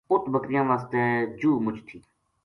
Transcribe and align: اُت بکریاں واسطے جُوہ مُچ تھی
اُت 0.11 0.23
بکریاں 0.33 0.65
واسطے 0.69 1.01
جُوہ 1.39 1.61
مُچ 1.63 1.77
تھی 1.87 1.97